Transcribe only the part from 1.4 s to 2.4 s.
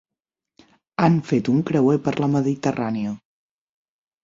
un creuer per la